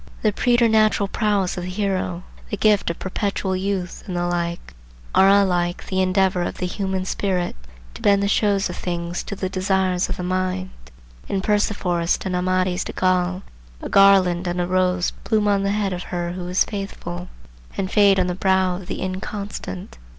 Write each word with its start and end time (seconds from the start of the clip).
The 0.23 0.33
preternatural 0.33 1.07
prowess 1.09 1.57
of 1.59 1.63
the 1.63 1.69
hero, 1.69 2.23
the 2.49 2.57
gift 2.57 2.89
of 2.89 2.97
perpetual 2.97 3.55
youth, 3.55 4.03
and 4.07 4.17
the 4.17 4.25
like, 4.25 4.73
are 5.13 5.29
alike 5.29 5.85
the 5.85 6.01
endeavour 6.01 6.41
of 6.41 6.57
the 6.57 6.65
human 6.65 7.05
spirit 7.05 7.55
"to 7.93 8.01
bend 8.01 8.23
the 8.23 8.27
shows 8.27 8.67
of 8.67 8.75
things 8.75 9.21
to 9.21 9.35
the 9.35 9.47
desires 9.47 10.09
of 10.09 10.17
the 10.17 10.23
mind." 10.23 10.71
In 11.29 11.39
Perceforest 11.39 12.25
and 12.25 12.35
Amadis 12.35 12.83
de 12.83 12.93
Gaul 12.93 13.43
a 13.79 13.89
garland 13.89 14.47
and 14.47 14.59
a 14.59 14.65
rose 14.65 15.11
bloom 15.23 15.47
on 15.47 15.61
the 15.61 15.69
head 15.69 15.93
of 15.93 16.01
her 16.09 16.31
who 16.31 16.47
is 16.47 16.65
faithful, 16.65 17.29
and 17.77 17.91
fade 17.91 18.19
on 18.19 18.25
the 18.25 18.33
brow 18.33 18.77
of 18.77 18.87
the 18.87 19.03
inconstant. 19.03 19.99